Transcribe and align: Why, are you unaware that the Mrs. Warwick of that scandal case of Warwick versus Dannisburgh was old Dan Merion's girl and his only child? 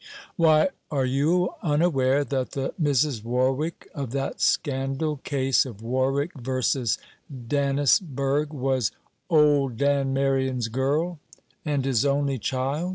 Why, 0.35 0.69
are 0.89 1.05
you 1.05 1.53
unaware 1.61 2.23
that 2.23 2.53
the 2.53 2.73
Mrs. 2.81 3.23
Warwick 3.23 3.87
of 3.93 4.09
that 4.13 4.41
scandal 4.41 5.17
case 5.17 5.63
of 5.63 5.83
Warwick 5.83 6.31
versus 6.33 6.97
Dannisburgh 7.31 8.49
was 8.51 8.91
old 9.29 9.77
Dan 9.77 10.11
Merion's 10.11 10.69
girl 10.69 11.19
and 11.63 11.85
his 11.85 12.03
only 12.03 12.39
child? 12.39 12.89